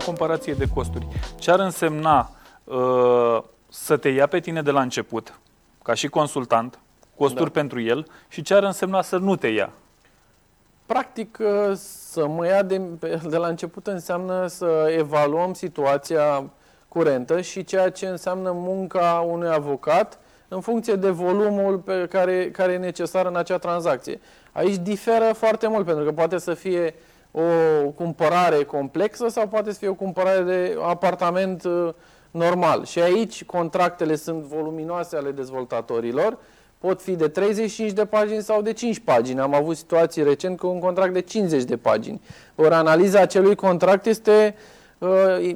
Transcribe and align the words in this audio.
o 0.00 0.04
comparație 0.04 0.52
de 0.52 0.68
costuri. 0.74 1.06
Ce 1.38 1.50
ar 1.50 1.60
însemna 1.60 2.30
uh, 2.64 3.42
să 3.68 3.96
te 3.96 4.08
ia 4.08 4.26
pe 4.26 4.40
tine 4.40 4.62
de 4.62 4.70
la 4.70 4.80
început, 4.80 5.38
ca 5.82 5.94
și 5.94 6.08
consultant, 6.08 6.78
costuri 7.16 7.52
da. 7.52 7.60
pentru 7.60 7.80
el, 7.80 8.06
și 8.28 8.42
ce 8.42 8.54
ar 8.54 8.62
însemna 8.62 9.02
să 9.02 9.16
nu 9.16 9.36
te 9.36 9.46
ia? 9.46 9.70
Practic, 10.86 11.38
uh, 11.40 11.72
să 11.74 12.26
mă 12.26 12.46
ia 12.46 12.62
de, 12.62 12.80
de 13.28 13.36
la 13.36 13.46
început 13.46 13.86
înseamnă 13.86 14.46
să 14.46 14.94
evaluăm 14.98 15.52
situația 15.52 16.50
curentă 16.88 17.40
și 17.40 17.64
ceea 17.64 17.90
ce 17.90 18.06
înseamnă 18.06 18.50
munca 18.54 19.24
unui 19.28 19.48
avocat 19.48 20.18
în 20.48 20.60
funcție 20.60 20.94
de 20.94 21.10
volumul 21.10 21.78
pe 21.78 22.06
care, 22.10 22.50
care 22.50 22.72
e 22.72 22.78
necesar 22.78 23.26
în 23.26 23.36
acea 23.36 23.58
tranzacție. 23.58 24.20
Aici 24.52 24.76
diferă 24.76 25.32
foarte 25.34 25.68
mult, 25.68 25.84
pentru 25.86 26.04
că 26.04 26.12
poate 26.12 26.38
să 26.38 26.54
fie 26.54 26.94
o 27.32 27.42
cumpărare 27.94 28.64
complexă 28.64 29.28
sau 29.28 29.48
poate 29.48 29.72
să 29.72 29.78
fie 29.78 29.88
o 29.88 29.94
cumpărare 29.94 30.42
de 30.42 30.76
apartament 30.82 31.64
uh, 31.64 31.88
normal. 32.30 32.84
Și 32.84 33.00
aici 33.00 33.44
contractele 33.44 34.16
sunt 34.16 34.42
voluminoase 34.42 35.16
ale 35.16 35.30
dezvoltatorilor, 35.30 36.38
pot 36.78 37.02
fi 37.02 37.16
de 37.16 37.28
35 37.28 37.92
de 37.92 38.04
pagini 38.04 38.42
sau 38.42 38.62
de 38.62 38.72
5 38.72 38.98
pagini. 38.98 39.40
Am 39.40 39.54
avut 39.54 39.76
situații 39.76 40.22
recent 40.22 40.58
cu 40.58 40.66
un 40.66 40.78
contract 40.78 41.12
de 41.12 41.20
50 41.20 41.62
de 41.62 41.76
pagini. 41.76 42.20
Ori 42.54 42.74
analiza 42.74 43.20
acelui 43.20 43.54
contract 43.54 44.06
este 44.06 44.54
uh, 44.98 45.08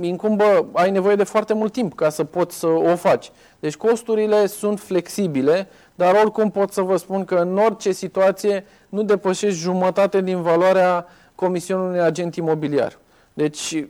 incumbă, 0.00 0.68
ai 0.72 0.90
nevoie 0.90 1.16
de 1.16 1.24
foarte 1.24 1.54
mult 1.54 1.72
timp 1.72 1.94
ca 1.94 2.08
să 2.08 2.24
poți 2.24 2.58
să 2.58 2.66
o 2.66 2.96
faci. 2.96 3.30
Deci 3.60 3.76
costurile 3.76 4.46
sunt 4.46 4.80
flexibile, 4.80 5.68
dar 5.94 6.14
oricum 6.14 6.50
pot 6.50 6.72
să 6.72 6.80
vă 6.80 6.96
spun 6.96 7.24
că 7.24 7.34
în 7.34 7.58
orice 7.58 7.92
situație 7.92 8.64
nu 8.88 9.02
depășești 9.02 9.58
jumătate 9.58 10.20
din 10.20 10.42
valoarea 10.42 11.06
comisionului 11.38 11.90
unui 11.90 12.00
agent 12.00 12.34
imobiliar. 12.36 12.98
Deci 13.32 13.84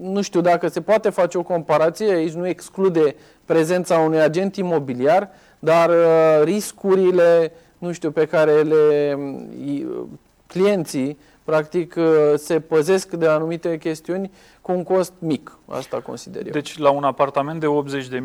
nu 0.00 0.22
știu 0.22 0.40
dacă 0.40 0.68
se 0.68 0.80
poate 0.80 1.10
face 1.10 1.38
o 1.38 1.42
comparație, 1.42 2.12
aici 2.12 2.32
nu 2.32 2.46
exclude 2.46 3.16
prezența 3.44 3.98
unui 3.98 4.20
agent 4.20 4.56
imobiliar, 4.56 5.30
dar 5.58 5.88
uh, 5.88 6.44
riscurile, 6.44 7.52
nu 7.78 7.92
știu, 7.92 8.10
pe 8.10 8.26
care 8.26 8.62
le 8.62 9.14
uh, 9.18 10.02
clienții 10.46 11.18
practic 11.44 11.94
uh, 11.98 12.04
se 12.36 12.60
păzesc 12.60 13.10
de 13.10 13.26
anumite 13.26 13.78
chestiuni 13.78 14.30
cu 14.60 14.72
un 14.72 14.82
cost 14.82 15.12
mic, 15.18 15.58
asta 15.68 16.00
consider 16.00 16.46
eu. 16.46 16.52
Deci 16.52 16.78
la 16.78 16.90
un 16.90 17.04
apartament 17.04 17.60
de 17.60 17.66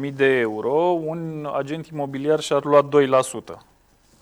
80.000 0.09 0.13
de 0.15 0.39
euro, 0.39 0.73
un 1.05 1.49
agent 1.57 1.87
imobiliar 1.87 2.39
și-ar 2.39 2.63
lua 2.63 2.89
2%. 3.53 3.70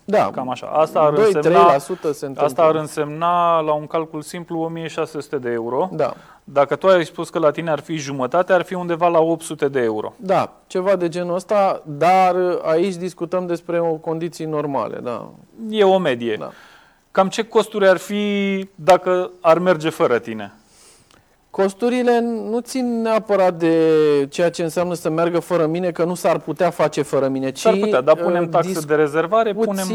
Da, 0.09 0.29
Cam 0.33 0.49
așa. 0.49 0.65
Asta 0.67 0.99
ar, 0.99 1.13
2, 1.13 1.31
însemna, 1.33 1.77
se 2.11 2.31
asta 2.35 2.63
ar 2.63 2.75
însemna, 2.75 3.59
la 3.59 3.73
un 3.73 3.87
calcul 3.87 4.21
simplu, 4.21 4.59
1600 4.59 5.37
de 5.37 5.49
euro. 5.49 5.89
Da. 5.91 6.13
Dacă 6.43 6.75
tu 6.75 6.87
ai 6.87 7.05
spus 7.05 7.29
că 7.29 7.39
la 7.39 7.51
tine 7.51 7.71
ar 7.71 7.79
fi 7.79 7.95
jumătate, 7.95 8.53
ar 8.53 8.61
fi 8.61 8.73
undeva 8.73 9.07
la 9.07 9.19
800 9.19 9.67
de 9.67 9.79
euro. 9.79 10.13
Da, 10.15 10.51
ceva 10.67 10.95
de 10.95 11.07
genul 11.07 11.35
ăsta, 11.35 11.81
dar 11.85 12.35
aici 12.63 12.95
discutăm 12.95 13.45
despre 13.47 13.79
o 13.79 13.93
condiții 13.93 14.45
normale. 14.45 14.97
Da. 14.97 15.29
E 15.69 15.83
o 15.83 15.97
medie. 15.97 16.35
Da. 16.39 16.49
Cam 17.11 17.27
ce 17.29 17.43
costuri 17.43 17.87
ar 17.87 17.97
fi 17.97 18.67
dacă 18.75 19.31
ar 19.41 19.59
merge 19.59 19.89
fără 19.89 20.19
tine? 20.19 20.53
Costurile 21.51 22.19
nu 22.19 22.59
țin 22.59 23.01
neapărat 23.01 23.53
de 23.53 23.75
ceea 24.29 24.49
ce 24.49 24.63
înseamnă 24.63 24.93
să 24.93 25.09
meargă 25.09 25.39
fără 25.39 25.65
mine, 25.65 25.91
că 25.91 26.03
nu 26.03 26.15
s-ar 26.15 26.39
putea 26.39 26.69
face 26.69 27.01
fără 27.01 27.27
mine, 27.27 27.51
ci... 27.51 27.59
S-ar 27.59 27.75
putea, 27.75 28.01
dar 28.01 28.15
punem 28.15 28.43
uh, 28.43 28.49
taxe 28.49 28.79
de 28.87 28.95
rezervare, 28.95 29.53
punem... 29.53 29.85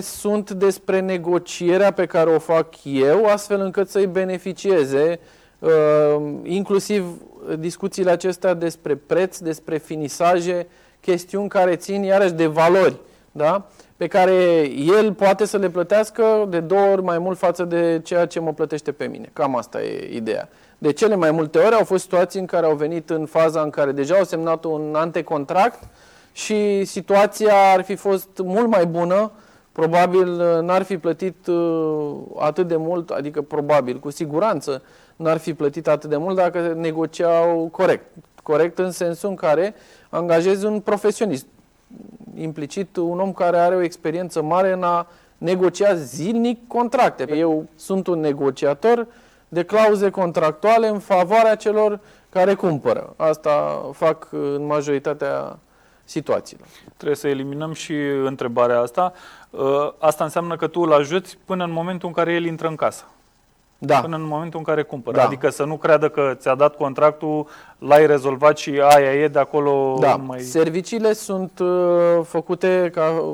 sunt 0.00 0.50
despre 0.50 1.00
negocierea 1.00 1.92
pe 1.92 2.06
care 2.06 2.30
o 2.30 2.38
fac 2.38 2.68
eu, 2.82 3.24
astfel 3.24 3.60
încât 3.60 3.88
să-i 3.88 4.06
beneficieze, 4.06 5.20
uh, 5.58 5.70
inclusiv 6.42 7.04
discuțiile 7.58 8.10
acestea 8.10 8.54
despre 8.54 8.94
preț, 8.94 9.38
despre 9.38 9.78
finisaje, 9.78 10.66
chestiuni 11.00 11.48
care 11.48 11.76
țin 11.76 12.02
iarăși 12.02 12.32
de 12.32 12.46
valori, 12.46 12.96
da? 13.32 13.66
pe 14.00 14.06
care 14.06 14.34
el 14.98 15.14
poate 15.14 15.44
să 15.44 15.56
le 15.56 15.70
plătească 15.70 16.46
de 16.48 16.60
două 16.60 16.90
ori 16.92 17.02
mai 17.02 17.18
mult 17.18 17.38
față 17.38 17.64
de 17.64 18.00
ceea 18.04 18.26
ce 18.26 18.40
mă 18.40 18.52
plătește 18.52 18.92
pe 18.92 19.04
mine. 19.04 19.30
Cam 19.32 19.56
asta 19.56 19.82
e 19.82 20.14
ideea. 20.14 20.48
De 20.78 20.92
cele 20.92 21.14
mai 21.14 21.30
multe 21.30 21.58
ori 21.58 21.74
au 21.74 21.84
fost 21.84 22.02
situații 22.02 22.40
în 22.40 22.46
care 22.46 22.66
au 22.66 22.74
venit 22.74 23.10
în 23.10 23.26
faza 23.26 23.60
în 23.60 23.70
care 23.70 23.92
deja 23.92 24.14
au 24.14 24.24
semnat 24.24 24.64
un 24.64 24.94
antecontract 24.94 25.82
și 26.32 26.84
situația 26.84 27.54
ar 27.72 27.82
fi 27.82 27.94
fost 27.94 28.28
mult 28.44 28.68
mai 28.68 28.86
bună, 28.86 29.30
probabil 29.72 30.26
n-ar 30.62 30.82
fi 30.82 30.98
plătit 30.98 31.46
uh, 31.46 32.16
atât 32.38 32.68
de 32.68 32.76
mult, 32.76 33.10
adică 33.10 33.42
probabil, 33.42 33.98
cu 33.98 34.10
siguranță 34.10 34.82
n-ar 35.16 35.36
fi 35.36 35.54
plătit 35.54 35.88
atât 35.88 36.10
de 36.10 36.16
mult 36.16 36.36
dacă 36.36 36.74
negociau 36.76 37.68
corect. 37.72 38.04
Corect 38.42 38.78
în 38.78 38.90
sensul 38.90 39.28
în 39.28 39.34
care 39.34 39.74
angajezi 40.08 40.64
un 40.64 40.80
profesionist, 40.80 41.46
implicit 42.42 42.96
un 42.96 43.20
om 43.20 43.32
care 43.32 43.58
are 43.58 43.74
o 43.74 43.82
experiență 43.82 44.42
mare 44.42 44.72
în 44.72 44.82
a 44.82 45.06
negocia 45.38 45.94
zilnic 45.94 46.66
contracte. 46.66 47.36
Eu 47.36 47.66
sunt 47.76 48.06
un 48.06 48.20
negociator, 48.20 49.06
de 49.48 49.64
clauze 49.64 50.10
contractuale 50.10 50.88
în 50.88 50.98
favoarea 50.98 51.54
celor 51.54 52.00
care 52.28 52.54
cumpără. 52.54 53.14
Asta 53.16 53.84
fac 53.92 54.28
în 54.30 54.66
majoritatea 54.66 55.58
situațiilor. 56.04 56.66
Trebuie 56.96 57.16
să 57.16 57.28
eliminăm 57.28 57.72
și 57.72 57.94
întrebarea 58.24 58.80
asta. 58.80 59.12
Uh, 59.50 59.92
asta 59.98 60.24
înseamnă 60.24 60.56
că 60.56 60.66
tu 60.66 60.80
îl 60.80 60.92
ajuți 60.92 61.38
până 61.44 61.64
în 61.64 61.70
momentul 61.70 62.08
în 62.08 62.14
care 62.14 62.32
el 62.32 62.44
intră 62.44 62.68
în 62.68 62.74
casă. 62.74 63.04
Da. 63.82 64.00
Până 64.00 64.16
în 64.16 64.26
momentul 64.26 64.58
în 64.58 64.64
care 64.64 64.82
cumpără. 64.82 65.16
Da. 65.16 65.24
Adică 65.24 65.50
să 65.50 65.64
nu 65.64 65.76
creadă 65.76 66.08
că 66.08 66.32
ți-a 66.34 66.54
dat 66.54 66.76
contractul, 66.76 67.46
l-ai 67.78 68.06
rezolvat 68.06 68.58
și 68.58 68.80
aia 68.88 69.12
e 69.14 69.28
de 69.28 69.38
acolo 69.38 69.96
da. 70.00 70.14
mai... 70.14 70.40
Serviciile 70.40 71.12
sunt 71.12 71.58
uh, 71.58 72.20
făcute 72.24 72.90
ca, 72.94 73.24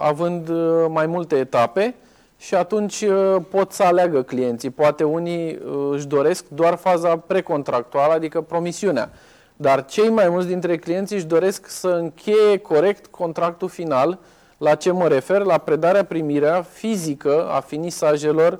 având 0.00 0.48
uh, 0.48 0.86
mai 0.88 1.06
multe 1.06 1.36
etape 1.36 1.94
și 2.38 2.54
atunci 2.54 3.00
uh, 3.00 3.36
pot 3.50 3.72
să 3.72 3.82
aleagă 3.82 4.22
clienții. 4.22 4.70
Poate 4.70 5.04
unii 5.04 5.54
uh, 5.54 5.88
își 5.92 6.06
doresc 6.06 6.44
doar 6.48 6.74
faza 6.74 7.16
precontractuală, 7.16 8.12
adică 8.12 8.40
promisiunea. 8.40 9.10
Dar 9.56 9.84
cei 9.84 10.08
mai 10.08 10.28
mulți 10.28 10.48
dintre 10.48 10.76
clienții 10.76 11.16
își 11.16 11.26
doresc 11.26 11.68
să 11.68 11.88
încheie 11.88 12.56
corect 12.56 13.06
contractul 13.06 13.68
final. 13.68 14.18
La 14.56 14.74
ce 14.74 14.90
mă 14.90 15.08
refer? 15.08 15.42
La 15.42 15.58
predarea, 15.58 16.04
primirea 16.04 16.62
fizică 16.62 17.48
a 17.50 17.60
finisajelor, 17.60 18.52
a 18.52 18.58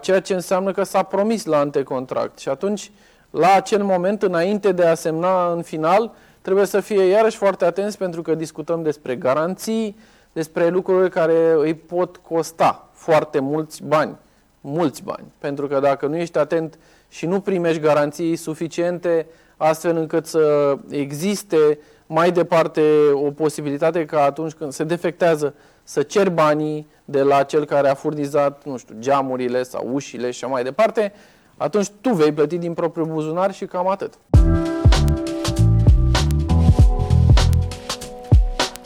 ceea 0.00 0.20
ce 0.20 0.34
înseamnă 0.34 0.72
că 0.72 0.82
s-a 0.82 1.02
promis 1.02 1.44
la 1.44 1.58
antecontract. 1.58 2.38
Și 2.38 2.48
atunci, 2.48 2.90
la 3.30 3.52
acel 3.54 3.82
moment, 3.82 4.22
înainte 4.22 4.72
de 4.72 4.84
a 4.86 4.94
semna 4.94 5.52
în 5.52 5.62
final, 5.62 6.12
trebuie 6.40 6.66
să 6.66 6.80
fie 6.80 7.04
iarăși 7.04 7.36
foarte 7.36 7.64
atenți 7.64 7.98
pentru 7.98 8.22
că 8.22 8.34
discutăm 8.34 8.82
despre 8.82 9.16
garanții, 9.16 9.96
despre 10.32 10.68
lucruri 10.68 11.10
care 11.10 11.54
îi 11.56 11.74
pot 11.74 12.16
costa 12.16 12.88
foarte 12.92 13.40
mulți 13.40 13.82
bani. 13.82 14.16
Mulți 14.60 15.02
bani. 15.02 15.24
Pentru 15.38 15.66
că 15.66 15.80
dacă 15.80 16.06
nu 16.06 16.16
ești 16.16 16.38
atent 16.38 16.78
și 17.08 17.26
nu 17.26 17.40
primești 17.40 17.80
garanții 17.80 18.36
suficiente 18.36 19.26
astfel 19.56 19.96
încât 19.96 20.26
să 20.26 20.76
existe 20.88 21.78
mai 22.06 22.32
departe 22.32 22.82
o 23.12 23.30
posibilitate 23.30 24.04
ca 24.04 24.22
atunci 24.22 24.52
când 24.52 24.72
se 24.72 24.84
defectează 24.84 25.54
să 25.82 26.02
cer 26.02 26.30
banii 26.30 26.86
de 27.04 27.22
la 27.22 27.42
cel 27.42 27.64
care 27.64 27.88
a 27.88 27.94
furnizat, 27.94 28.64
nu 28.64 28.76
știu, 28.76 28.94
geamurile 28.98 29.62
sau 29.62 29.88
ușile 29.92 30.30
și 30.30 30.44
așa 30.44 30.52
mai 30.52 30.62
departe, 30.62 31.12
atunci 31.56 31.88
tu 32.00 32.10
vei 32.10 32.32
plăti 32.32 32.58
din 32.58 32.74
propriul 32.74 33.06
buzunar 33.06 33.52
și 33.52 33.66
cam 33.66 33.88
atât. 33.88 34.14